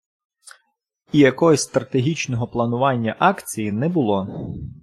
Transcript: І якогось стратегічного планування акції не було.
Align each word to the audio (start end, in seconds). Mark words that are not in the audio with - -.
І 1.11 1.17
якогось 1.19 1.61
стратегічного 1.61 2.47
планування 2.47 3.15
акції 3.19 3.71
не 3.71 3.89
було. 3.89 4.27